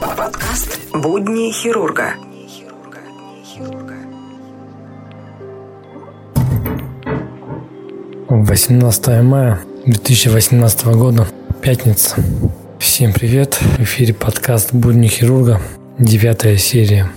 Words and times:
Подкаст 0.00 0.80
«Будни 0.92 1.52
хирурга». 1.52 2.14
18 8.28 9.22
мая 9.22 9.60
2018 9.86 10.86
года, 10.86 11.28
пятница. 11.62 12.16
Всем 12.80 13.12
привет, 13.12 13.54
в 13.54 13.82
эфире 13.84 14.14
подкаст 14.14 14.72
«Будни 14.72 15.06
хирурга», 15.06 15.60
девятая 15.96 16.56
серия. 16.56 17.08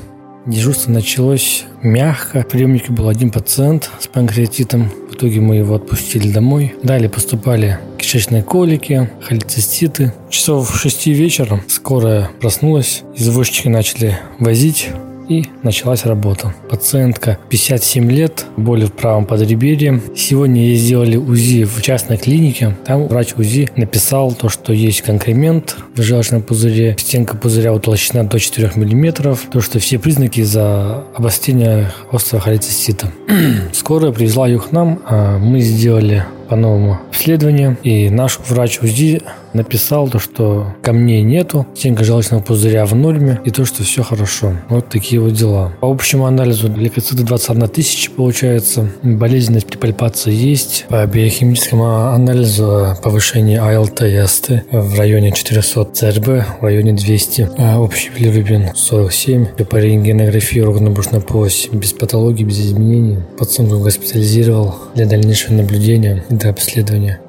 Дежурство 0.46 0.92
началось 0.92 1.66
мягко. 1.84 2.42
В 2.42 2.48
приемнике 2.48 2.92
был 2.92 3.10
один 3.10 3.30
пациент 3.30 3.92
с 4.00 4.08
панкреатитом. 4.08 4.90
В 5.10 5.14
итоге 5.14 5.40
мы 5.40 5.58
его 5.58 5.76
отпустили 5.76 6.32
домой. 6.32 6.74
Далее 6.82 7.10
поступали 7.10 7.78
кишечные 8.00 8.42
колики, 8.42 9.08
холециститы. 9.22 10.14
Часов 10.32 10.72
в 10.72 10.80
6 10.80 11.08
вечера 11.08 11.62
скорая 11.68 12.32
проснулась. 12.40 13.04
Извозчики 13.16 13.68
начали 13.68 14.18
возить 14.40 14.90
и 15.32 15.46
началась 15.64 16.06
работа. 16.06 16.54
Пациентка 16.70 17.38
57 17.50 18.12
лет, 18.12 18.46
боли 18.58 18.86
в 18.86 18.92
правом 18.92 19.26
подреберье. 19.26 20.02
Сегодня 20.16 20.62
ей 20.62 20.76
сделали 20.76 21.16
УЗИ 21.16 21.64
в 21.64 21.82
частной 21.82 22.18
клинике. 22.18 22.76
Там 22.86 23.08
врач 23.08 23.34
УЗИ 23.38 23.70
написал 23.78 24.34
то, 24.34 24.50
что 24.50 24.74
есть 24.74 25.02
конкремент 25.02 25.78
в 25.96 26.02
желчном 26.02 26.42
пузыре, 26.42 26.98
стенка 27.00 27.38
пузыря 27.38 27.74
утолщена 27.74 28.28
до 28.28 28.40
4 28.40 28.72
мм, 28.76 29.38
то, 29.52 29.62
что 29.62 29.80
все 29.80 30.00
признаки 30.00 30.42
за 30.42 31.06
обострения 31.16 31.94
острого 32.12 32.44
холецистита. 32.44 33.10
Скорая 33.74 34.12
привезла 34.12 34.48
ее 34.48 34.60
к 34.60 34.74
нам, 34.74 35.00
а 35.06 35.38
мы 35.38 35.62
сделали 35.62 36.26
по-новому 36.50 37.00
обследование, 37.10 37.78
и 37.84 38.10
наш 38.10 38.38
врач 38.50 38.80
УЗИ 38.82 39.22
написал 39.54 40.10
то, 40.10 40.20
что 40.20 40.76
камней 40.82 41.22
нету, 41.24 41.66
стенка 41.76 42.04
желчного 42.04 42.42
пузыря 42.42 42.86
в 42.86 42.96
норме, 42.96 43.40
и 43.46 43.52
то, 43.52 43.66
что 43.66 43.84
все 43.84 44.04
хорошо. 44.04 44.54
Вот 44.70 44.90
такие 44.90 45.22
вот 45.22 45.34
дела. 45.34 45.74
По 45.82 45.90
общему 45.90 46.26
анализу 46.26 46.72
лейкоциты 46.72 47.24
21 47.24 47.68
тысяча 47.70 48.12
получается, 48.12 48.90
болезненность 49.04 49.68
при 49.68 49.78
пальпации 49.78 50.34
есть, 50.34 50.86
по 50.90 51.06
биохимическому 51.06 52.14
анализу 52.14 52.96
повышение 53.04 53.60
АЛТ 53.60 54.02
и 54.04 54.16
АСТ 54.16 54.52
в 54.72 54.98
районе 54.98 55.32
400, 55.32 55.86
ЦРБ 55.94 56.28
в 56.60 56.64
районе 56.64 56.94
200, 56.94 57.50
а 57.58 57.80
общий 57.80 58.10
билирубин 58.10 58.70
47, 58.76 59.46
по 59.46 59.76
рентгенографии 59.78 60.60
органа 60.60 60.90
брюшной 60.90 61.22
полости 61.22 61.70
без 61.72 61.94
патологии, 61.94 62.44
без 62.44 62.60
изменений. 62.60 63.20
Пациентку 63.38 63.80
госпитализировал 63.80 64.76
для 64.96 65.06
дальнейшего 65.06 65.54
наблюдения 65.54 66.24
до 66.30 66.50
обследования. 66.50 67.20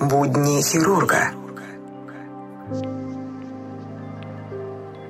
Будни 0.00 0.62
хирурга. 0.62 1.32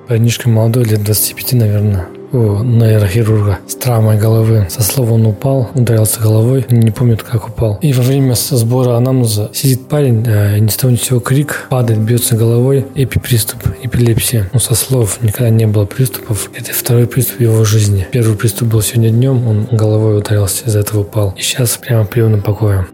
Парнишка 0.07 0.49
молодой, 0.49 0.85
лет 0.85 1.03
25, 1.03 1.53
наверное, 1.53 2.07
у 2.31 2.63
нейрохирурга 2.63 3.59
с 3.67 3.75
травмой 3.75 4.17
головы. 4.17 4.65
Со 4.67 4.81
слова 4.81 5.13
он 5.13 5.27
упал, 5.27 5.69
ударился 5.75 6.19
головой, 6.19 6.65
не 6.71 6.89
помню, 6.89 7.17
как 7.17 7.49
упал. 7.49 7.77
И 7.83 7.93
во 7.93 8.01
время 8.01 8.33
сбора 8.33 8.97
анамнеза 8.97 9.51
сидит 9.53 9.87
парень, 9.87 10.25
э, 10.25 10.57
ни 10.57 10.69
с 10.69 10.75
того 10.75 10.91
ни 10.91 10.97
сего 10.97 11.19
крик, 11.19 11.67
падает, 11.69 11.99
бьется 11.99 12.35
головой, 12.35 12.87
эпиприступ, 12.95 13.59
эпилепсия. 13.83 14.49
Ну, 14.53 14.59
со 14.59 14.73
слов 14.73 15.21
никогда 15.21 15.51
не 15.51 15.67
было 15.67 15.85
приступов. 15.85 16.49
Это 16.55 16.73
второй 16.73 17.05
приступ 17.05 17.41
его 17.41 17.63
жизни. 17.63 18.07
Первый 18.11 18.35
приступ 18.35 18.69
был 18.69 18.81
сегодня 18.81 19.11
днем, 19.11 19.47
он 19.47 19.67
головой 19.71 20.17
ударился, 20.17 20.65
из-за 20.65 20.79
этого 20.79 21.01
упал. 21.01 21.35
И 21.37 21.41
сейчас 21.41 21.77
прямо 21.77 22.05
в 22.05 22.09
приемном 22.09 22.41
покое. 22.41 22.87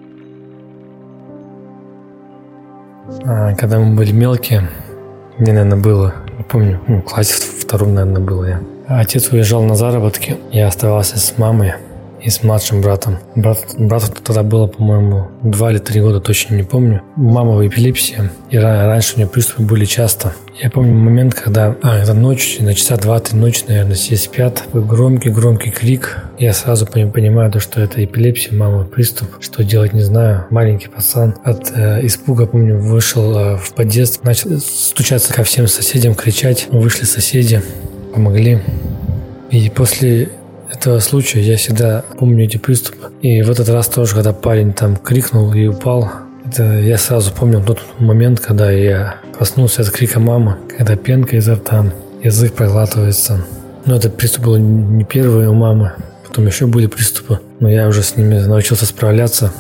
Когда 3.58 3.80
мы 3.80 3.96
были 3.96 4.12
мелкие, 4.12 4.69
мне, 5.38 5.52
наверное, 5.52 5.78
было, 5.78 6.13
не 6.38 6.44
помню, 6.44 6.80
ну, 6.88 7.00
в 7.00 7.03
классе 7.03 7.34
втором, 7.34 7.94
наверное, 7.94 8.22
было 8.22 8.46
я. 8.46 8.62
Отец 8.88 9.31
уезжал 9.31 9.63
на 9.63 9.75
заработки, 9.75 10.38
я 10.52 10.68
оставался 10.68 11.18
с 11.18 11.38
мамой 11.38 11.74
и 12.25 12.30
с 12.31 12.41
младшим 12.41 12.81
братом. 12.81 13.19
Брат, 13.36 13.59
брату 13.78 14.08
тогда 14.22 14.41
было, 14.41 14.66
по-моему, 14.66 15.28
два 15.44 15.72
или 15.72 15.78
три 15.78 16.02
года, 16.02 16.19
точно 16.19 16.56
не 16.56 16.63
помню. 16.63 17.03
Мама 17.16 17.56
в 17.56 17.66
эпилепсии, 17.66 18.31
и 18.50 18.58
раньше 18.58 19.13
у 19.16 19.18
нее 19.19 19.28
приступы 19.28 19.62
были 19.62 19.86
часто. 19.86 20.34
Я 20.59 20.72
помню 20.72 20.96
момент, 20.96 21.35
когда, 21.35 21.75
а, 21.84 21.97
это 21.97 22.14
ночь, 22.14 22.58
на 22.59 22.74
часа 22.74 22.97
два-три 22.97 23.38
ночи, 23.38 23.64
наверное, 23.68 23.94
все 23.94 24.16
спят, 24.16 24.64
громкий-громкий 24.74 25.69
крик. 25.69 26.24
Я 26.40 26.53
сразу 26.53 26.88
понимаю, 26.88 27.52
то, 27.52 27.59
что 27.59 27.80
это 27.80 28.03
эпилепсия, 28.03 28.58
мама 28.58 28.85
приступ, 28.85 29.28
что 29.40 29.64
делать 29.64 29.94
не 29.94 30.02
знаю. 30.02 30.46
Маленький 30.50 30.88
пацан 30.88 31.35
от 31.44 31.72
э, 31.75 32.06
испуга, 32.06 32.47
помню, 32.47 32.80
вышел 32.80 33.38
э, 33.38 33.58
в 33.58 33.74
подъезд, 33.74 34.24
начал 34.24 34.58
стучаться 34.59 35.31
ко 35.31 35.44
всем 35.44 35.68
соседям, 35.68 36.16
кричать. 36.16 36.68
Вышли 36.72 37.06
соседи, 37.06 37.62
помогли. 38.14 38.62
И 39.52 39.69
после 39.69 40.30
этого 40.75 41.00
случая 41.00 41.41
я 41.41 41.58
всегда 41.58 42.03
помню 42.19 42.46
эти 42.46 42.58
приступы. 42.58 43.12
И 43.22 43.41
в 43.41 43.50
этот 43.50 43.69
раз 43.69 43.88
тоже, 43.88 44.13
когда 44.13 44.34
парень 44.34 44.74
там 44.74 44.96
крикнул 44.96 45.53
и 45.53 45.68
упал, 45.68 46.12
это 46.46 46.80
я 46.80 46.97
сразу 46.97 47.31
помню 47.31 47.63
тот 47.63 47.80
момент, 48.00 48.40
когда 48.40 48.72
я 48.72 49.16
проснулся 49.38 49.81
от 49.81 49.90
крика 49.90 50.19
мамы, 50.19 50.58
когда 50.78 50.96
пенка 50.96 51.38
изо 51.38 51.56
рта, 51.56 51.91
язык 52.24 52.53
проглатывается. 52.53 53.46
Но 53.85 53.96
этот 53.96 54.18
приступ 54.18 54.46
был 54.46 54.58
не 54.58 55.03
первый 55.03 55.47
у 55.47 55.53
мамы, 55.53 55.94
потом 56.28 56.46
еще 56.46 56.68
были 56.68 56.88
приступы, 56.88 57.40
но 57.59 57.69
я 57.69 57.88
уже 57.88 58.03
с 58.03 58.18
ними 58.18 58.40
научился 58.40 58.85
справляться. 58.85 59.52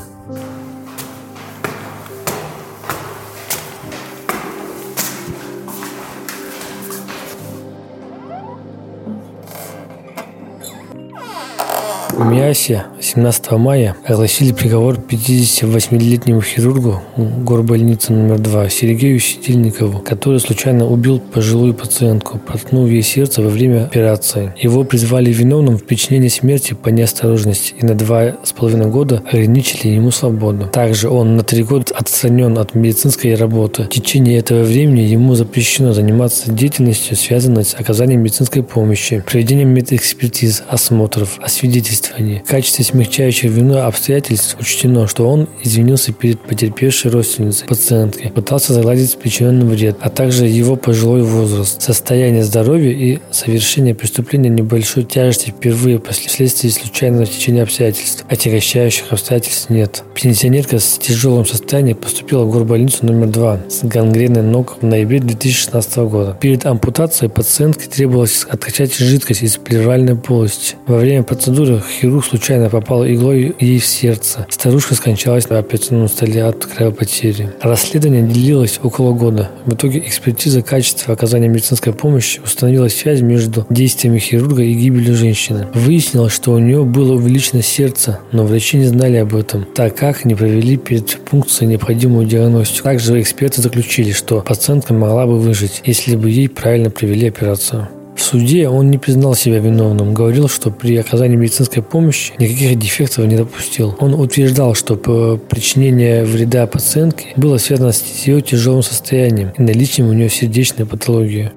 Миасе 12.25 12.85
17 12.99 13.51
мая 13.51 13.95
огласили 14.03 14.51
приговор 14.51 14.95
58-летнему 14.95 16.41
хирургу 16.41 17.01
горбольницы 17.15 18.13
номер 18.13 18.39
2 18.39 18.69
Сергею 18.69 19.19
Сидельникову, 19.19 19.99
который 19.99 20.39
случайно 20.39 20.87
убил 20.87 21.19
пожилую 21.19 21.75
пациентку, 21.75 22.39
проткнув 22.39 22.89
ей 22.89 23.03
сердце 23.03 23.43
во 23.43 23.49
время 23.49 23.83
операции. 23.83 24.53
Его 24.57 24.83
призвали 24.83 25.31
виновным 25.31 25.77
в 25.77 25.83
причинении 25.83 26.29
смерти 26.29 26.73
по 26.73 26.89
неосторожности 26.89 27.75
и 27.79 27.85
на 27.85 27.93
два 27.93 28.37
с 28.43 28.53
половиной 28.53 28.87
года 28.87 29.21
ограничили 29.31 29.89
ему 29.89 30.09
свободу. 30.09 30.67
Также 30.67 31.09
он 31.09 31.35
на 31.35 31.43
три 31.43 31.63
года 31.63 31.93
отстранен 31.93 32.57
от 32.57 32.73
медицинской 32.73 33.35
работы. 33.35 33.83
В 33.83 33.89
течение 33.89 34.39
этого 34.39 34.63
времени 34.63 35.01
ему 35.01 35.35
запрещено 35.35 35.93
заниматься 35.93 36.51
деятельностью, 36.51 37.15
связанной 37.15 37.65
с 37.65 37.75
оказанием 37.75 38.21
медицинской 38.21 38.63
помощи, 38.63 39.23
проведением 39.23 39.69
медэкспертиз, 39.69 40.63
осмотров, 40.67 41.37
освидетельствований 41.39 42.14
действовании. 42.15 42.41
В 42.45 42.49
качестве 42.49 42.85
смягчающих 42.85 43.51
вину 43.51 43.77
обстоятельств 43.79 44.57
учтено, 44.59 45.07
что 45.07 45.27
он 45.29 45.47
извинился 45.63 46.11
перед 46.11 46.39
потерпевшей 46.39 47.11
родственницей 47.11 47.67
пациентки, 47.67 48.31
пытался 48.33 48.73
загладить 48.73 49.17
причиненный 49.17 49.65
вред, 49.65 49.97
а 50.01 50.09
также 50.09 50.45
его 50.45 50.75
пожилой 50.75 51.23
возраст, 51.23 51.81
состояние 51.81 52.43
здоровья 52.43 52.91
и 52.91 53.19
совершение 53.31 53.95
преступления 53.95 54.49
небольшой 54.49 55.03
тяжести 55.03 55.49
впервые 55.49 56.01
вследствие 56.01 56.71
случайного 56.71 57.25
течения 57.25 57.63
обстоятельств. 57.63 58.25
Отягощающих 58.27 59.11
обстоятельств 59.11 59.69
нет. 59.69 60.03
Пенсионерка 60.13 60.79
с 60.79 60.97
тяжелым 60.97 61.45
состоянием 61.45 61.97
поступила 61.97 62.43
в 62.43 62.51
горбольницу 62.51 63.05
номер 63.05 63.27
2 63.27 63.59
с 63.69 63.83
гангреной 63.83 64.43
ног 64.43 64.77
в 64.81 64.85
ноябре 64.85 65.19
2016 65.19 65.97
года. 65.97 66.37
Перед 66.39 66.65
ампутацией 66.65 67.29
пациентке 67.29 67.87
требовалось 67.87 68.45
откачать 68.49 68.95
жидкость 68.95 69.43
из 69.43 69.57
плевральной 69.57 70.15
полости. 70.15 70.75
Во 70.87 70.97
время 70.97 71.23
процедуры 71.23 71.81
хирург 71.81 72.04
случайно 72.21 72.69
попал 72.69 73.05
иглой 73.05 73.55
ей 73.59 73.79
в 73.79 73.85
сердце. 73.85 74.45
Старушка 74.49 74.95
скончалась 74.95 75.49
на 75.49 75.59
операционном 75.59 76.07
столе 76.07 76.43
от 76.43 76.65
кровопотери. 76.65 77.49
Расследование 77.61 78.23
длилось 78.23 78.79
около 78.81 79.13
года. 79.13 79.51
В 79.65 79.73
итоге 79.73 79.99
экспертиза 79.99 80.61
качества 80.61 81.13
оказания 81.13 81.47
медицинской 81.47 81.93
помощи 81.93 82.39
установила 82.43 82.87
связь 82.87 83.21
между 83.21 83.65
действиями 83.69 84.19
хирурга 84.19 84.63
и 84.63 84.73
гибелью 84.73 85.15
женщины. 85.15 85.67
Выяснилось, 85.73 86.33
что 86.33 86.51
у 86.51 86.59
нее 86.59 86.83
было 86.83 87.13
увеличено 87.13 87.61
сердце, 87.61 88.19
но 88.31 88.45
врачи 88.45 88.77
не 88.77 88.85
знали 88.85 89.17
об 89.17 89.35
этом, 89.35 89.65
так 89.65 89.95
как 89.95 90.25
не 90.25 90.35
провели 90.35 90.77
перед 90.77 91.17
пункцией 91.19 91.69
необходимую 91.69 92.25
диагностику. 92.25 92.83
Также 92.83 93.21
эксперты 93.21 93.61
заключили, 93.61 94.11
что 94.11 94.41
пациентка 94.41 94.93
могла 94.93 95.25
бы 95.25 95.39
выжить, 95.39 95.81
если 95.85 96.15
бы 96.15 96.29
ей 96.29 96.49
правильно 96.49 96.89
провели 96.89 97.27
операцию. 97.27 97.87
Суде 98.25 98.67
он 98.67 98.89
не 98.89 98.97
признал 98.97 99.35
себя 99.35 99.59
виновным, 99.59 100.15
говорил, 100.15 100.49
что 100.49 100.71
при 100.71 100.97
оказании 100.97 101.35
медицинской 101.35 101.83
помощи 101.83 102.33
никаких 102.39 102.79
дефектов 102.79 103.27
не 103.27 103.35
допустил. 103.37 103.95
Он 103.99 104.15
утверждал, 104.15 104.73
что 104.73 104.95
причинение 104.95 106.25
вреда 106.25 106.65
пациентке 106.65 107.33
было 107.35 107.57
связано 107.57 107.91
с 107.91 108.25
ее 108.25 108.41
тяжелым 108.41 108.81
состоянием 108.81 109.51
и 109.55 109.61
наличием 109.61 110.09
у 110.09 110.13
нее 110.13 110.29
сердечной 110.29 110.87
патологии. 110.87 111.51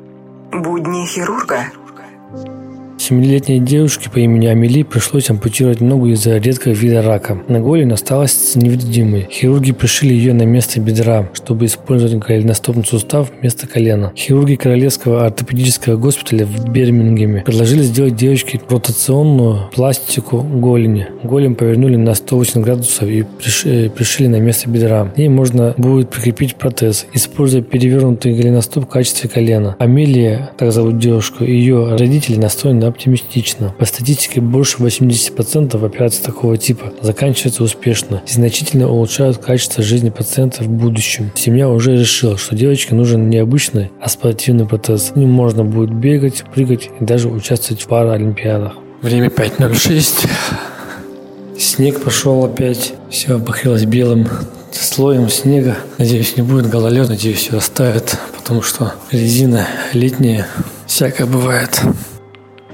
Будни 0.53 1.07
хирурга. 1.07 1.73
Семилетней 3.09 3.59
девушке 3.59 4.11
по 4.11 4.19
имени 4.19 4.49
Амели 4.49 4.83
пришлось 4.83 5.31
ампутировать 5.31 5.81
ногу 5.81 6.09
из-за 6.09 6.37
редкого 6.37 6.75
вида 6.75 7.01
рака. 7.01 7.41
На 7.49 7.59
голень 7.59 7.91
осталась 7.91 8.55
невредимой. 8.55 9.27
Хирурги 9.31 9.73
пришили 9.73 10.13
ее 10.13 10.35
на 10.35 10.43
место 10.43 10.79
бедра, 10.79 11.27
чтобы 11.33 11.65
использовать 11.65 12.17
голеностопный 12.17 12.85
сустав 12.85 13.33
вместо 13.41 13.67
колена. 13.67 14.13
Хирурги 14.15 14.57
Королевского 14.57 15.25
ортопедического 15.25 15.97
госпиталя 15.97 16.45
в 16.45 16.69
Бирмингеме 16.69 17.41
предложили 17.47 17.81
сделать 17.81 18.15
девочке 18.15 18.61
ротационную 18.69 19.71
пластику 19.75 20.43
голени. 20.43 21.07
Голень 21.23 21.55
повернули 21.55 21.97
на 21.97 22.13
180 22.13 22.63
градусов 22.63 23.09
и 23.09 23.25
э, 23.65 23.89
пришили 23.89 24.27
на 24.27 24.39
место 24.39 24.69
бедра. 24.69 25.11
Ей 25.17 25.31
можно 25.31 25.73
будет 25.79 26.11
прикрепить 26.11 26.57
протез, 26.57 27.07
используя 27.15 27.63
перевернутый 27.63 28.35
голеностоп 28.35 28.85
в 28.85 28.89
качестве 28.89 29.31
колена. 29.31 29.77
Амелия, 29.79 30.51
так 30.59 30.73
зовут 30.73 30.99
девушку, 30.99 31.45
ее 31.45 31.97
родители 31.97 32.37
настроены 32.37 32.85
оптимистично. 32.99 33.73
По 33.79 33.85
статистике 33.85 34.41
больше 34.41 34.79
80% 34.79 35.85
операций 35.85 36.25
такого 36.25 36.59
типа 36.59 36.93
заканчиваются 37.01 37.63
успешно 37.63 38.23
и 38.27 38.31
значительно 38.31 38.91
улучшают 38.91 39.39
качество 39.39 39.85
жизни 39.85 40.11
пациента 40.11 40.65
в 40.65 40.69
будущем. 40.69 41.31
Семья 41.37 41.69
уже 41.69 41.97
решила, 41.97 42.37
что 42.37 42.57
девочке 42.57 42.97
нужен 42.97 43.31
не 43.31 43.39
обычный, 43.39 43.93
а 44.01 44.09
спортивный 44.09 44.67
протез. 44.67 45.09
С 45.09 45.17
ним 45.17 45.31
можно 45.31 45.65
будет 45.65 45.95
бегать, 45.95 46.43
прыгать 46.53 46.91
и 47.01 47.05
даже 47.05 47.29
участвовать 47.29 47.83
в 47.83 47.87
паралимпиадах. 47.87 48.73
Время 49.01 49.29
5.06. 49.29 50.29
Снег 51.57 52.03
пошел 52.03 52.45
опять. 52.45 52.95
Все 53.11 53.39
покрылось 53.39 53.85
белым 53.85 54.29
слоем 54.73 55.29
снега. 55.29 55.77
Надеюсь, 55.99 56.37
не 56.37 56.43
будет 56.43 56.69
гололед. 56.69 57.09
Надеюсь, 57.09 57.39
все 57.39 57.59
оставят, 57.59 58.19
потому 58.37 58.63
что 58.63 58.95
резина 59.13 59.69
летняя. 59.93 60.49
Всякое 60.87 61.27
бывает. 61.27 61.81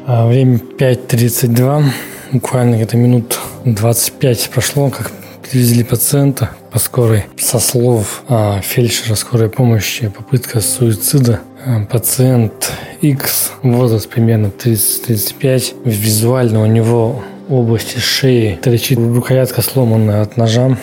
А 0.06 0.26
время 0.26 0.58
5.32. 0.78 1.84
Буквально 2.32 2.74
где-то 2.74 2.98
минут 2.98 3.38
25 3.64 4.50
прошло, 4.50 4.90
как 4.90 5.10
привезли 5.42 5.82
пациента 5.82 6.50
по 6.70 6.78
скорой. 6.78 7.24
Со 7.38 7.58
слов 7.58 8.22
а, 8.28 8.60
фельдшера 8.60 9.14
скорой 9.14 9.48
помощи 9.48 10.08
попытка 10.08 10.60
суицида. 10.60 11.40
А, 11.64 11.84
пациент 11.86 12.70
X, 13.00 13.52
возраст 13.62 14.06
примерно 14.10 14.48
30-35. 14.48 15.74
Визуально 15.86 16.62
у 16.62 16.66
него 16.66 17.22
области 17.48 17.98
шеи 17.98 18.58
торчит 18.60 18.98
рукоятка 18.98 19.62
сломанная 19.62 20.20
от 20.20 20.36
ножа. 20.36 20.76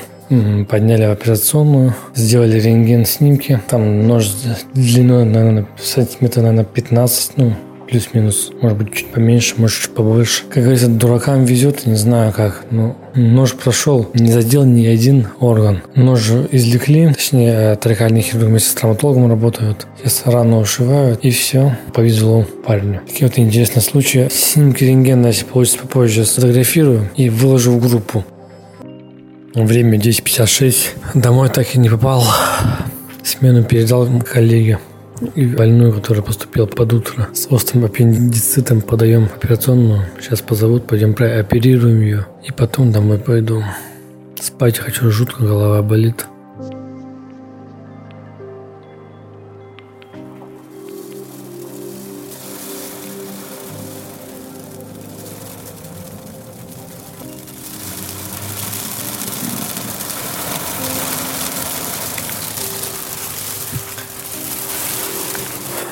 Подняли 0.69 1.06
в 1.06 1.12
операционную, 1.12 1.94
сделали 2.15 2.59
рентген 2.59 3.06
снимки. 3.06 3.62
Там 3.69 4.07
нож 4.07 4.31
длиной, 4.74 5.25
наверное, 5.25 5.67
сантиметра, 5.77 6.41
наверное, 6.41 6.63
15, 6.63 7.33
ну, 7.35 7.53
плюс-минус, 7.91 8.53
может 8.61 8.77
быть, 8.77 8.93
чуть 8.93 9.07
поменьше, 9.07 9.55
может, 9.57 9.81
чуть 9.81 9.93
побольше. 9.93 10.43
Как 10.49 10.63
говорится, 10.63 10.88
дуракам 10.88 11.43
везет, 11.43 11.85
не 11.85 11.95
знаю 11.95 12.31
как, 12.31 12.63
но 12.71 12.95
нож 13.15 13.53
прошел, 13.53 14.09
не 14.13 14.31
задел 14.31 14.63
ни 14.63 14.85
один 14.85 15.27
орган. 15.39 15.81
Нож 15.95 16.31
извлекли, 16.51 17.13
точнее, 17.13 17.75
трахальный 17.75 18.21
хирург 18.21 18.47
вместе 18.47 18.69
с 18.69 18.73
травматологом 18.75 19.29
работают. 19.29 19.88
Сейчас 19.99 20.23
рану 20.25 20.61
ушивают, 20.61 21.19
и 21.23 21.31
все, 21.31 21.77
повезло 21.93 22.45
парню. 22.65 23.01
Такие 23.05 23.27
вот 23.27 23.38
интересные 23.38 23.83
случаи. 23.83 24.29
Снимки 24.31 24.85
рентгена, 24.85 25.27
если 25.27 25.43
получится 25.43 25.79
попозже, 25.79 26.23
сфотографирую 26.23 27.09
и 27.17 27.29
выложу 27.29 27.73
в 27.73 27.85
группу. 27.85 28.23
Время 29.53 29.97
10.56. 29.97 30.75
Домой 31.13 31.49
так 31.49 31.75
и 31.75 31.79
не 31.79 31.89
попал. 31.89 32.23
Смену 33.21 33.65
передал 33.65 34.07
коллеге 34.21 34.79
и 35.35 35.45
больную, 35.45 35.94
которая 35.94 36.23
поступила 36.23 36.65
под 36.65 36.94
утро 36.94 37.29
с 37.33 37.47
острым 37.50 37.85
аппендицитом, 37.85 38.81
подаем 38.81 39.25
операционную. 39.25 40.06
Сейчас 40.19 40.41
позовут, 40.41 40.88
пойдем 40.88 41.13
прооперируем 41.13 42.01
ее. 42.01 42.27
И 42.47 42.51
потом 42.51 42.91
домой 42.91 43.18
пойду. 43.18 43.63
Спать 44.39 44.79
хочу, 44.79 45.12
жутко 45.12 45.44
голова 45.44 45.81
болит. 45.81 46.25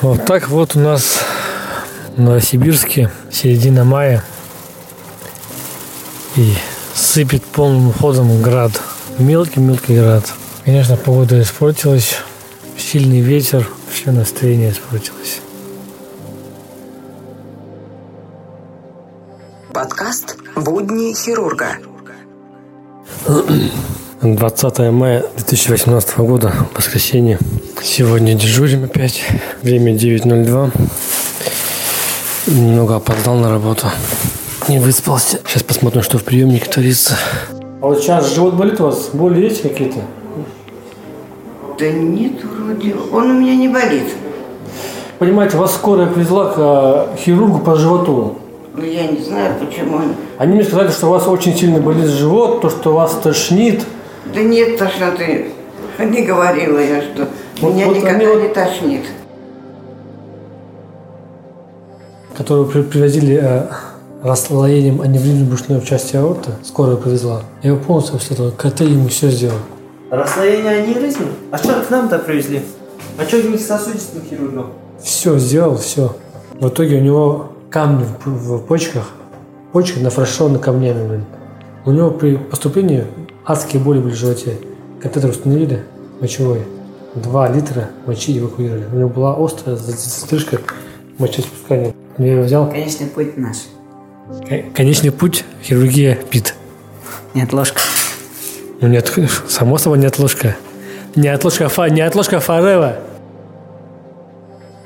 Вот 0.02 0.24
так 0.24 0.48
вот 0.48 0.76
у 0.76 0.80
нас 0.80 1.20
в 2.16 2.20
Новосибирске 2.20 3.10
середина 3.30 3.84
мая. 3.84 4.24
И 6.36 6.54
сыпет 6.94 7.44
полным 7.44 7.92
ходом 7.92 8.40
град. 8.40 8.72
Мелкий-мелкий 9.18 9.96
град. 9.96 10.24
Конечно, 10.64 10.96
погода 10.96 11.42
испортилась. 11.42 12.16
Сильный 12.78 13.20
ветер. 13.20 13.68
Все 13.92 14.10
настроение 14.10 14.72
испортилось. 14.72 15.40
Подкаст 19.74 20.36
«Будни 20.56 21.12
хирурга». 21.12 21.76
20 24.22 24.78
мая 24.92 25.24
2018 25.36 26.18
года, 26.18 26.52
воскресенье. 26.76 27.38
Сегодня 27.82 28.34
дежурим 28.34 28.84
опять. 28.84 29.22
Время 29.62 29.94
9.02. 29.94 30.70
Немного 32.48 32.96
опоздал 32.96 33.36
на 33.36 33.50
работу. 33.50 33.86
Не 34.68 34.78
выспался. 34.78 35.40
Сейчас 35.46 35.62
посмотрим, 35.62 36.02
что 36.02 36.18
в 36.18 36.24
приемнике 36.24 36.70
творится. 36.70 37.16
А 37.80 37.86
вот 37.86 38.00
сейчас 38.00 38.34
живот 38.34 38.54
болит 38.54 38.78
у 38.80 38.84
вас? 38.84 39.08
Боли 39.14 39.40
есть 39.40 39.62
какие-то? 39.62 40.00
Да 41.78 41.90
нет, 41.90 42.44
вроде. 42.44 42.94
Он 43.12 43.30
у 43.30 43.40
меня 43.40 43.56
не 43.56 43.68
болит. 43.68 44.12
Понимаете, 45.18 45.56
вас 45.56 45.74
скорая 45.74 46.08
привезла 46.08 46.52
к 46.52 46.56
э, 46.58 47.16
хирургу 47.16 47.60
по 47.60 47.74
животу. 47.74 48.36
Ну, 48.74 48.84
я 48.84 49.06
не 49.06 49.22
знаю, 49.22 49.54
почему. 49.58 49.98
Они 50.36 50.56
мне 50.56 50.64
сказали, 50.64 50.90
что 50.90 51.06
у 51.06 51.10
вас 51.10 51.26
очень 51.26 51.56
сильно 51.56 51.80
болит 51.80 52.06
живот, 52.06 52.60
то, 52.60 52.68
что 52.68 52.92
вас 52.92 53.14
тошнит. 53.22 53.82
Да 54.34 54.42
нет 54.42 54.78
тошноты. 54.78 55.46
Не 55.98 56.22
говорила 56.22 56.78
я, 56.78 57.02
что 57.02 57.28
Вот- 57.60 57.74
меня 57.74 57.86
вот 57.86 57.96
никогда 57.96 58.16
они 58.16 58.26
вот- 58.26 58.42
не 58.42 58.48
тошнит. 58.48 59.02
Которую 62.36 62.66
при- 62.68 62.82
привозили 62.82 63.38
э, 63.42 63.66
расслоением 64.22 65.00
аневризмы 65.02 65.46
брюшной 65.46 65.80
части 65.82 66.16
аорты. 66.16 66.52
Скорая 66.62 66.96
привезла. 66.96 67.42
Я 67.62 67.70
его 67.70 67.80
полностью 67.80 68.16
обследовал. 68.16 68.52
КТ 68.52 68.80
ему 68.82 69.08
все 69.08 69.28
сделал. 69.28 69.58
Расслоение 70.10 70.82
аневризмы? 70.82 71.26
А 71.50 71.58
что 71.58 71.74
к 71.82 71.90
нам-то 71.90 72.18
привезли? 72.18 72.62
А 73.18 73.24
что 73.24 73.42
не 73.42 73.58
к 73.58 73.60
сосудистым 73.60 74.22
хирургам? 74.28 74.72
Все 75.02 75.38
сделал, 75.38 75.76
все. 75.76 76.16
В 76.58 76.68
итоге 76.68 76.96
у 76.96 77.00
него 77.00 77.48
камни 77.70 78.04
в, 78.24 78.26
в 78.58 78.66
почках. 78.66 79.10
Почка 79.72 80.00
нафарширована 80.00 80.58
камнями, 80.58 81.06
блин. 81.06 81.24
У 81.84 81.90
него 81.92 82.10
при 82.10 82.36
поступлении 82.36 83.04
адские 83.52 83.82
боли 83.82 83.98
были 84.00 84.12
в 84.12 84.16
животе. 84.16 84.56
Катетер 85.02 85.30
установили, 85.30 85.84
мочевой. 86.20 86.62
Два 87.14 87.48
литра 87.48 87.90
мочи 88.06 88.38
эвакуировали. 88.38 88.84
У 88.92 88.96
него 88.96 89.08
была 89.08 89.36
острая 89.36 89.76
застрижка 89.76 90.60
мочеиспускания. 91.18 91.94
Я 92.18 92.32
его 92.34 92.42
взял. 92.44 92.70
Конечный 92.70 93.06
путь 93.06 93.36
наш. 93.36 93.56
Кон- 94.48 94.70
Конечный 94.74 95.10
путь 95.10 95.44
хирургия 95.62 96.16
ПИТ. 96.30 96.54
Нет, 97.34 97.52
ложка. 97.52 97.80
Ну 98.80 98.88
нет, 98.88 99.12
само 99.48 99.76
собой 99.78 99.98
не 99.98 100.06
отложка. 100.06 100.56
Не 101.16 101.28
отложка, 101.28 101.68
фа, 101.68 101.88
не 101.90 102.00
отложка 102.00 102.38
Фарева. 102.40 102.96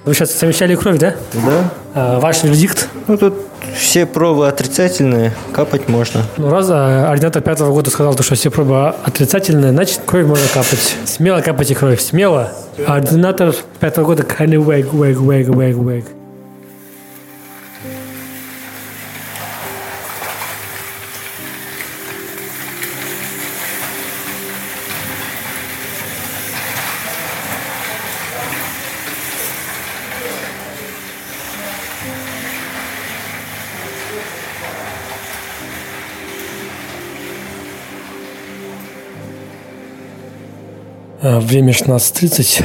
Вы 0.05 0.15
сейчас 0.15 0.33
совмещали 0.33 0.75
кровь, 0.75 0.99
да? 0.99 1.15
Да. 1.33 1.71
А, 1.95 2.21
ваш 2.21 2.43
вердикт? 2.45 2.89
Ну 3.07 3.17
тут 3.17 3.35
все 3.75 4.07
пробы 4.07 4.49
отрицательные, 4.49 5.33
капать 5.53 5.89
можно. 5.89 6.23
Ну, 6.37 6.51
раз 6.51 6.69
а, 6.71 7.11
ординатор 7.11 7.43
пятого 7.43 7.73
года 7.73 7.91
сказал, 7.91 8.15
то, 8.15 8.23
что 8.23 8.35
все 8.35 8.51
пробы 8.51 8.89
отрицательные, 9.05 9.73
значит, 9.73 10.01
кровь 10.07 10.27
можно 10.27 10.47
капать. 10.53 10.97
Смело 11.05 11.41
капайте 11.41 11.75
кровь, 11.75 12.01
смело. 12.01 12.53
Ординатор 12.87 13.55
пятого 13.81 14.07
года 14.07 14.23
kind 14.23 14.55
of 14.55 14.65
wag, 14.65 14.91
wag, 14.93 15.17
wag, 15.17 15.49
wag, 15.49 16.05
Время 41.41 41.73
16.30. 41.73 42.65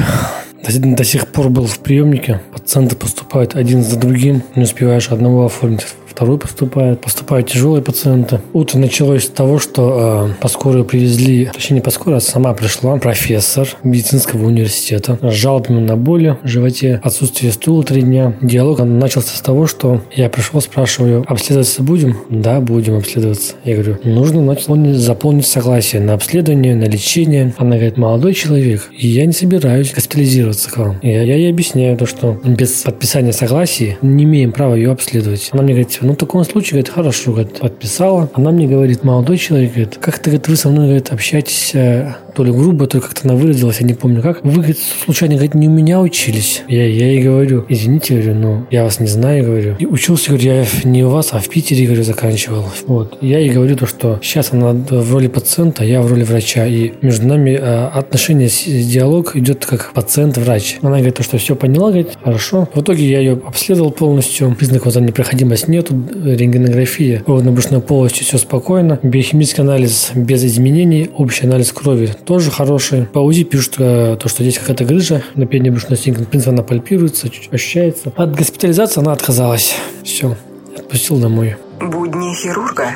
До 0.64 0.72
до, 0.72 0.96
до 0.96 1.04
сих 1.04 1.26
пор 1.26 1.48
был 1.48 1.66
в 1.66 1.78
приемнике. 1.80 2.40
Пациенты 2.52 2.94
поступают 2.94 3.56
один 3.56 3.82
за 3.82 3.96
другим. 3.96 4.42
Не 4.54 4.64
успеваешь 4.64 5.10
одного 5.10 5.46
оформить, 5.46 5.86
второй 6.20 6.36
поступает. 6.36 7.00
Поступают 7.00 7.48
тяжелые 7.48 7.82
пациенты. 7.82 8.42
Утро 8.52 8.76
началось 8.76 9.24
с 9.24 9.28
того, 9.30 9.58
что 9.58 10.28
э, 10.28 10.42
по 10.42 10.48
скорую 10.48 10.84
привезли, 10.84 11.46
точнее 11.46 11.76
не 11.76 11.80
по 11.80 11.90
скорую, 11.90 12.18
а 12.18 12.20
сама 12.20 12.52
пришла 12.52 12.98
профессор 12.98 13.66
медицинского 13.84 14.44
университета 14.44 15.18
с 15.22 15.32
жалобами 15.32 15.80
на 15.80 15.96
боли 15.96 16.36
в 16.42 16.46
животе, 16.46 17.00
отсутствие 17.02 17.52
стула 17.52 17.84
три 17.84 18.02
дня. 18.02 18.34
Диалог 18.42 18.80
начался 18.80 19.34
с 19.34 19.40
того, 19.40 19.66
что 19.66 20.02
я 20.14 20.28
пришел, 20.28 20.60
спрашиваю, 20.60 21.24
обследоваться 21.26 21.82
будем? 21.82 22.18
Да, 22.28 22.60
будем 22.60 22.98
обследоваться. 22.98 23.54
Я 23.64 23.76
говорю, 23.76 23.96
нужно 24.04 24.44
заполнить, 24.44 24.96
заполнить 24.96 25.46
согласие 25.46 26.02
на 26.02 26.12
обследование, 26.12 26.74
на 26.74 26.84
лечение. 26.84 27.54
Она 27.56 27.76
говорит, 27.76 27.96
молодой 27.96 28.34
человек, 28.34 28.90
и 28.92 29.08
я 29.08 29.24
не 29.24 29.32
собираюсь 29.32 29.94
госпитализироваться 29.94 30.70
к 30.70 30.76
вам. 30.76 30.98
Я, 31.00 31.22
я 31.22 31.36
ей 31.36 31.50
объясняю 31.50 31.96
то, 31.96 32.04
что 32.04 32.38
без 32.44 32.82
подписания 32.82 33.32
согласия 33.32 33.96
не 34.02 34.24
имеем 34.24 34.52
права 34.52 34.74
ее 34.74 34.90
обследовать. 34.90 35.48
Она 35.52 35.62
мне 35.62 35.72
говорит, 35.72 35.98
ну, 36.09 36.09
в 36.14 36.16
таком 36.16 36.44
случае, 36.44 36.70
говорит, 36.70 36.88
хорошо, 36.88 37.32
говорит, 37.32 37.58
подписала. 37.60 38.30
Она 38.34 38.50
мне 38.50 38.66
говорит, 38.66 39.04
молодой 39.04 39.38
человек, 39.38 39.70
говорит, 39.70 39.98
как-то, 40.00 40.30
говорит, 40.30 40.48
вы 40.48 40.56
со 40.56 40.68
мной, 40.68 40.86
говорит, 40.86 41.10
общаетесь 41.10 41.74
э, 41.74 42.14
то 42.40 42.44
ли 42.44 42.52
грубо, 42.52 42.86
то 42.86 42.96
ли 42.96 43.02
как-то 43.02 43.28
она 43.28 43.34
выразилась, 43.34 43.80
я 43.80 43.86
не 43.86 43.92
помню 43.92 44.22
как. 44.22 44.42
Вы, 44.42 44.54
говорит, 44.54 44.78
случайно, 44.78 45.34
говорит, 45.34 45.54
не 45.54 45.68
у 45.68 45.70
меня 45.70 46.00
учились. 46.00 46.62
Я, 46.68 46.86
я 46.86 47.08
ей 47.08 47.22
говорю, 47.22 47.66
извините, 47.68 48.14
говорю, 48.14 48.34
ну, 48.34 48.66
я 48.70 48.82
вас 48.82 48.98
не 48.98 49.08
знаю, 49.08 49.44
говорю. 49.44 49.76
И 49.78 49.84
учился, 49.84 50.30
говорю, 50.30 50.46
я 50.46 50.66
не 50.84 51.04
у 51.04 51.10
вас, 51.10 51.28
а 51.32 51.38
в 51.38 51.50
Питере, 51.50 51.84
говорю, 51.84 52.02
заканчивал. 52.02 52.64
Вот. 52.86 53.18
Я 53.20 53.40
ей 53.40 53.50
говорю 53.50 53.76
то, 53.76 53.84
что 53.84 54.18
сейчас 54.22 54.54
она 54.54 54.72
в 54.72 55.12
роли 55.12 55.26
пациента, 55.26 55.84
я 55.84 56.00
в 56.00 56.10
роли 56.10 56.24
врача, 56.24 56.66
и 56.66 56.94
между 57.02 57.26
нами 57.26 57.50
э, 57.50 57.88
отношения, 57.88 58.48
диалог 58.48 59.36
идет 59.36 59.66
как 59.66 59.92
пациент-врач. 59.92 60.78
Она 60.80 60.96
говорит, 60.96 61.16
то, 61.16 61.22
что 61.22 61.36
все 61.36 61.54
поняла, 61.54 61.88
говорит, 61.88 62.16
хорошо. 62.24 62.70
В 62.72 62.80
итоге 62.80 63.06
я 63.06 63.18
ее 63.18 63.38
обследовал 63.46 63.90
полностью, 63.90 64.56
признаков 64.58 64.94
за 64.94 65.02
непроходимость 65.02 65.68
нету, 65.68 65.94
рентгенография, 66.24 67.20
опорно-брюшной 67.20 67.82
полости, 67.82 68.22
все 68.22 68.38
спокойно, 68.38 68.98
биохимический 69.02 69.62
анализ 69.62 70.12
без 70.14 70.42
изменений, 70.42 71.10
общий 71.14 71.44
анализ 71.44 71.70
крови 71.70 72.08
тоже 72.30 72.52
хороший. 72.52 73.06
По 73.06 73.18
УЗИ 73.18 73.42
пишут 73.42 73.74
э, 73.78 74.16
то, 74.16 74.28
что 74.28 74.44
здесь 74.44 74.56
какая-то 74.56 74.84
грыжа 74.84 75.24
на 75.34 75.46
передней 75.46 75.70
брюшной 75.70 75.98
стенке, 75.98 76.22
в 76.22 76.28
принципе, 76.28 76.52
она 76.52 76.62
пальпируется, 76.62 77.28
ощущается. 77.50 78.12
От 78.14 78.36
госпитализации 78.36 79.00
она 79.00 79.10
отказалась. 79.10 79.74
Все, 80.04 80.36
отпустил 80.78 81.18
домой. 81.18 81.56
Будни 81.80 82.32
хирурга. 82.36 82.92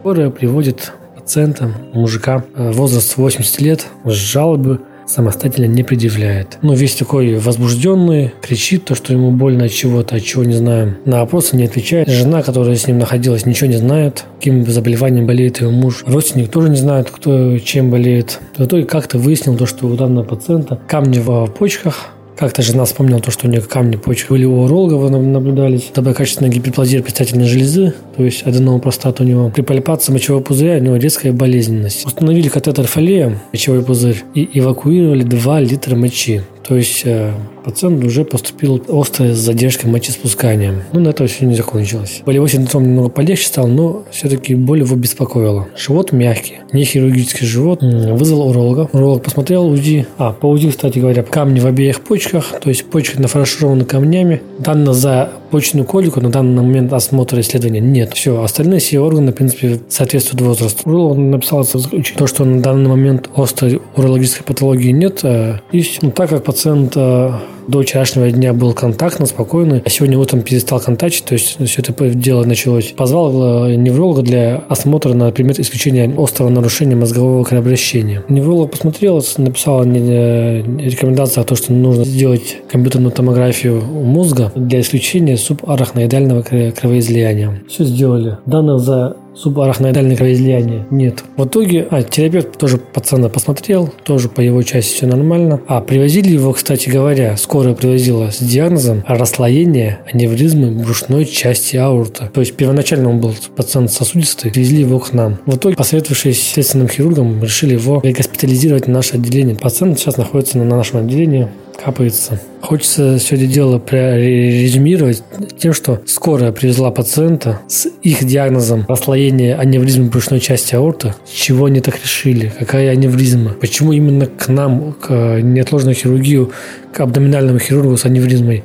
Скорая 0.00 0.30
приводит 0.30 0.92
пациента, 1.14 1.72
мужика, 1.94 2.44
э, 2.56 2.72
возраст 2.72 3.16
80 3.16 3.60
лет, 3.60 3.86
с 4.04 4.14
жалобы 4.14 4.80
самостоятельно 5.12 5.66
не 5.66 5.82
предъявляет. 5.82 6.58
Но 6.62 6.74
весь 6.74 6.94
такой 6.94 7.38
возбужденный, 7.38 8.32
кричит 8.40 8.84
то, 8.84 8.94
что 8.94 9.12
ему 9.12 9.30
больно 9.30 9.66
от 9.66 9.72
чего-то, 9.72 10.16
от 10.16 10.24
чего 10.24 10.44
не 10.44 10.54
знаем. 10.54 10.96
На 11.04 11.20
вопросы 11.20 11.56
не 11.56 11.64
отвечает. 11.64 12.08
Жена, 12.08 12.42
которая 12.42 12.76
с 12.76 12.86
ним 12.86 12.98
находилась, 12.98 13.46
ничего 13.46 13.68
не 13.68 13.76
знает, 13.76 14.24
каким 14.38 14.66
заболеванием 14.66 15.26
болеет 15.26 15.60
его 15.60 15.70
муж. 15.70 16.02
Родственник 16.06 16.50
тоже 16.50 16.70
не 16.70 16.76
знает, 16.76 17.10
кто 17.10 17.58
чем 17.58 17.90
болеет. 17.90 18.40
В 18.56 18.64
итоге 18.64 18.84
как-то 18.84 19.18
выяснил 19.18 19.56
то, 19.56 19.66
что 19.66 19.86
у 19.86 19.94
данного 19.94 20.24
пациента 20.24 20.80
камни 20.88 21.18
в 21.18 21.46
почках, 21.46 22.11
как-то 22.36 22.62
жена 22.62 22.84
вспомнила 22.84 23.20
то, 23.20 23.30
что 23.30 23.46
у 23.46 23.50
нее 23.50 23.60
камни 23.60 23.96
были 24.28 24.44
у 24.44 24.62
урологов 24.62 25.10
наблюдались. 25.10 25.90
Доброкачественная 25.94 26.50
гиперплазия 26.50 27.02
предстательной 27.02 27.46
железы, 27.46 27.94
то 28.16 28.24
есть 28.24 28.42
аденома 28.42 28.78
простата 28.78 29.22
у 29.22 29.26
него. 29.26 29.50
При 29.50 29.62
пальпации 29.62 30.12
мочевого 30.12 30.42
пузыря 30.42 30.76
у 30.76 30.80
него 30.80 30.96
детская 30.96 31.32
болезненность. 31.32 32.06
Установили 32.06 32.48
катетер 32.48 32.86
фолия, 32.86 33.38
мочевой 33.52 33.82
пузырь, 33.82 34.22
и 34.34 34.48
эвакуировали 34.54 35.22
2 35.22 35.60
литра 35.60 35.96
мочи. 35.96 36.42
То 36.66 36.76
есть 36.76 37.02
э, 37.04 37.32
пациент 37.64 38.04
уже 38.04 38.24
поступил 38.24 38.82
острой 38.88 39.32
с 39.32 39.38
задержкой 39.38 39.90
мочеспускания. 39.90 40.84
Ну, 40.92 41.00
на 41.00 41.08
этом 41.08 41.26
все 41.26 41.44
не 41.46 41.54
закончилось. 41.54 42.22
Болевой 42.24 42.48
синдром 42.48 42.84
немного 42.84 43.08
полегче 43.08 43.46
стал, 43.46 43.66
но 43.66 44.04
все-таки 44.10 44.54
боль 44.54 44.80
его 44.80 44.96
беспокоила. 44.96 45.68
Живот 45.76 46.12
мягкий, 46.12 46.58
не 46.72 46.84
хирургический 46.84 47.46
живот. 47.46 47.82
Вызвал 47.82 48.48
уролога. 48.48 48.88
Уролог 48.92 49.22
посмотрел 49.22 49.66
УЗИ. 49.66 50.06
А, 50.18 50.32
по 50.32 50.46
УЗИ, 50.46 50.70
кстати 50.70 50.98
говоря, 50.98 51.22
камни 51.22 51.60
в 51.60 51.66
обеих 51.66 52.00
почках, 52.00 52.60
то 52.60 52.68
есть 52.68 52.84
почки 52.84 53.18
нафаршированы 53.18 53.84
камнями. 53.84 54.42
Данные 54.58 54.94
за 54.94 55.30
почечную 55.52 55.86
колику 55.86 56.20
на 56.20 56.30
данный 56.30 56.62
момент 56.62 56.92
осмотра 56.92 57.40
исследования 57.40 57.80
нет. 57.80 58.14
Все, 58.14 58.42
остальные 58.42 58.80
все 58.80 58.98
органы, 58.98 59.32
в 59.32 59.34
принципе, 59.34 59.80
соответствуют 59.88 60.40
возрасту. 60.40 60.88
Уролог 60.88 61.18
написал 61.18 61.64
то, 61.64 62.26
что 62.26 62.44
на 62.44 62.62
данный 62.62 62.88
момент 62.88 63.28
острой 63.36 63.80
урологической 63.94 64.44
патологии 64.44 64.90
нет. 64.90 65.20
Э, 65.22 65.58
и 65.70 65.84
ну, 66.00 66.10
так 66.10 66.30
как 66.30 66.42
пациент 66.44 66.94
э, 66.96 67.32
до 67.68 67.82
вчерашнего 67.82 68.30
дня 68.30 68.52
был 68.52 68.72
контактно, 68.72 69.26
спокойный, 69.26 69.82
а 69.84 69.90
сегодня 69.90 70.18
утром 70.18 70.42
перестал 70.42 70.80
контактить, 70.80 71.24
то 71.24 71.34
есть 71.34 71.56
все 71.64 71.82
это 71.82 72.10
дело 72.10 72.44
началось. 72.44 72.92
Позвал 72.96 73.68
э, 73.68 73.74
невролога 73.76 74.22
для 74.22 74.62
осмотра 74.68 75.14
на 75.14 75.30
предмет 75.30 75.58
исключения 75.58 76.12
острого 76.16 76.48
нарушения 76.50 76.96
мозгового 76.96 77.44
кровообращения. 77.44 78.24
Невролог 78.28 78.72
посмотрел, 78.72 79.22
написал 79.38 79.84
рекомендацию 79.84 81.42
о 81.42 81.44
том, 81.44 81.56
что 81.56 81.72
нужно 81.72 82.04
сделать 82.04 82.58
компьютерную 82.70 83.12
томографию 83.12 83.80
мозга 83.82 84.52
для 84.54 84.80
исключения 84.80 85.36
субарахноидального 85.36 86.42
кровоизлияния. 86.42 87.62
Все 87.68 87.84
сделали. 87.84 88.38
Данных 88.46 88.80
за 88.80 89.16
субарахноидальное 89.34 90.16
кровоизлияние 90.16 90.86
нет. 90.90 91.24
В 91.36 91.46
итоге, 91.46 91.86
а, 91.90 92.02
терапевт 92.02 92.58
тоже 92.58 92.78
пацана 92.78 93.28
посмотрел, 93.28 93.92
тоже 94.04 94.28
по 94.28 94.40
его 94.40 94.62
части 94.62 94.94
все 94.94 95.06
нормально. 95.06 95.60
А, 95.66 95.80
привозили 95.80 96.30
его, 96.30 96.52
кстати 96.52 96.88
говоря, 96.88 97.36
скорая 97.36 97.74
привозила 97.74 98.30
с 98.30 98.38
диагнозом 98.38 99.04
расслоение 99.06 100.00
аневризмы 100.12 100.70
брюшной 100.70 101.24
части 101.24 101.76
аорта. 101.76 102.30
То 102.32 102.40
есть 102.40 102.54
первоначально 102.56 103.10
он 103.10 103.20
был 103.20 103.34
пациент 103.56 103.90
сосудистый, 103.90 104.50
привезли 104.50 104.80
его 104.80 104.98
к 104.98 105.12
нам. 105.12 105.38
В 105.46 105.56
итоге, 105.56 105.76
посоветовавшись 105.76 106.40
с 106.40 106.52
следственным 106.52 106.88
хирургом, 106.88 107.42
решили 107.42 107.74
его 107.74 108.00
госпитализировать 108.00 108.86
в 108.86 108.90
наше 108.90 109.14
отделение. 109.14 109.56
Пациент 109.56 109.98
сейчас 109.98 110.16
находится 110.16 110.58
на 110.58 110.64
нашем 110.64 111.00
отделении 111.00 111.48
капается. 111.76 112.40
Хочется 112.60 113.16
это 113.16 113.46
дело 113.46 113.82
резюмировать 113.90 115.22
тем, 115.58 115.72
что 115.72 116.00
скорая 116.06 116.52
привезла 116.52 116.90
пациента 116.90 117.60
с 117.68 117.88
их 118.02 118.24
диагнозом 118.24 118.84
расслоения 118.88 119.56
аневризмы 119.56 120.08
брюшной 120.08 120.40
части 120.40 120.74
аорты. 120.74 121.14
С 121.26 121.30
чего 121.30 121.66
они 121.66 121.80
так 121.80 122.00
решили? 122.00 122.52
Какая 122.58 122.90
аневризма? 122.90 123.50
Почему 123.52 123.92
именно 123.92 124.26
к 124.26 124.48
нам, 124.48 124.92
к 124.92 125.40
неотложной 125.40 125.94
хирургию, 125.94 126.52
к 126.92 127.00
абдоминальному 127.00 127.58
хирургу 127.58 127.96
с 127.96 128.04
аневризмой? 128.04 128.64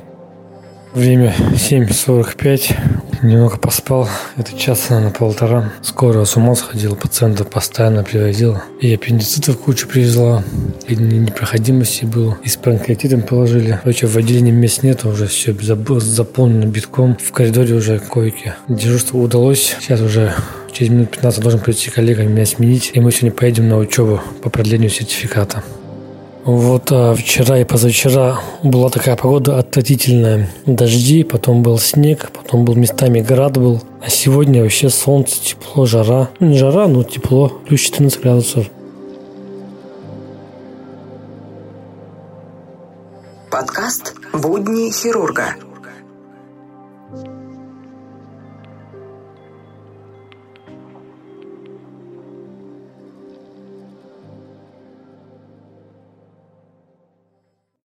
Время 0.94 1.34
7.45. 1.54 2.76
Немного 3.22 3.56
поспал. 3.56 4.08
Это 4.36 4.56
час, 4.56 4.90
на 4.90 5.10
полтора. 5.10 5.72
Скоро 5.82 6.24
с 6.24 6.36
ума 6.36 6.54
сходил. 6.54 6.94
Пациента 6.94 7.44
постоянно 7.44 8.04
привозил. 8.04 8.58
И 8.80 8.94
аппендицитов 8.94 9.58
кучу 9.58 9.88
привезла. 9.88 10.44
И 10.86 10.94
непроходимости 10.94 12.04
было. 12.04 12.38
И 12.44 12.48
с 12.48 12.56
панкреатитом 12.56 13.22
положили. 13.22 13.80
Короче, 13.82 14.06
в 14.06 14.16
отделении 14.16 14.52
мест 14.52 14.82
нет. 14.82 15.04
Уже 15.04 15.26
все 15.26 15.52
заполнено 16.00 16.66
битком. 16.66 17.16
В 17.16 17.32
коридоре 17.32 17.74
уже 17.74 17.98
койки. 17.98 18.54
Дежурство 18.68 19.18
удалось. 19.18 19.76
Сейчас 19.80 20.00
уже 20.00 20.34
через 20.72 20.90
минут 20.90 21.10
15 21.10 21.40
должен 21.40 21.60
прийти 21.60 21.90
коллега 21.90 22.22
меня 22.22 22.46
сменить. 22.46 22.92
И 22.94 23.00
мы 23.00 23.10
сегодня 23.10 23.32
поедем 23.32 23.68
на 23.68 23.78
учебу 23.78 24.20
по 24.42 24.50
продлению 24.50 24.90
сертификата. 24.90 25.64
Вот 26.44 26.92
а, 26.92 27.14
вчера 27.14 27.58
и 27.58 27.64
позавчера 27.64 28.40
была 28.62 28.90
такая 28.90 29.16
погода 29.16 29.58
отвратительная. 29.58 30.48
Дожди, 30.66 31.24
потом 31.24 31.62
был 31.62 31.78
снег, 31.78 32.30
потом 32.32 32.64
был 32.64 32.74
местами 32.74 33.20
град 33.20 33.58
был. 33.58 33.82
А 34.00 34.08
сегодня 34.08 34.62
вообще 34.62 34.88
солнце, 34.88 35.40
тепло, 35.42 35.84
жара. 35.84 36.30
Ну, 36.40 36.48
не 36.48 36.58
жара, 36.58 36.86
но 36.86 37.02
тепло, 37.02 37.48
плюс 37.48 37.80
14 37.80 38.22
градусов. 38.22 38.66
Подкаст 43.50 44.14
«Будни 44.32 44.90
хирурга». 44.90 45.56